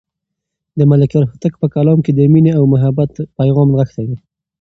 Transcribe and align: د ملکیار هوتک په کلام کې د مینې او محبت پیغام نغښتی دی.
د 0.77 0.79
ملکیار 0.91 1.23
هوتک 1.31 1.53
په 1.61 1.67
کلام 1.75 1.99
کې 2.05 2.11
د 2.13 2.19
مینې 2.33 2.51
او 2.59 2.63
محبت 2.73 3.11
پیغام 3.37 3.67
نغښتی 3.71 4.03
دی. 4.09 4.17